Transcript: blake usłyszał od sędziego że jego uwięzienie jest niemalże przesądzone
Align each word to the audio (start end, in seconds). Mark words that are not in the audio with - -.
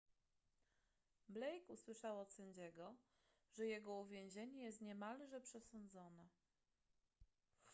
blake 1.29 1.67
usłyszał 1.69 2.19
od 2.19 2.33
sędziego 2.33 2.95
że 3.51 3.65
jego 3.65 3.93
uwięzienie 3.95 4.63
jest 4.63 4.81
niemalże 4.81 5.41
przesądzone 5.41 6.29